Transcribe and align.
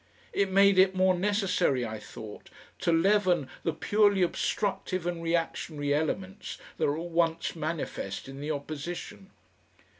It 0.33 0.49
made 0.49 0.79
it 0.79 0.95
more 0.95 1.13
necessary, 1.13 1.85
I 1.85 1.99
thought, 1.99 2.49
to 2.79 2.91
leaven 2.91 3.47
the 3.61 3.71
purely 3.71 4.23
obstructive 4.23 5.05
and 5.05 5.21
reactionary 5.21 5.93
elements 5.93 6.57
that 6.77 6.87
were 6.87 6.97
at 6.97 7.03
once 7.11 7.55
manifest 7.55 8.27
in 8.27 8.41
the 8.41 8.49
opposition. 8.49 9.29